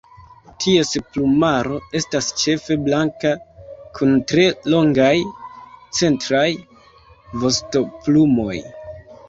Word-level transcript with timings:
Ties 0.63 0.93
plumaro 1.09 1.77
estas 1.99 2.29
ĉefe 2.43 2.77
blanka, 2.87 3.35
kun 3.99 4.17
tre 4.33 4.47
longaj 4.77 5.13
centraj 6.01 6.49
vostoplumoj. 7.45 8.61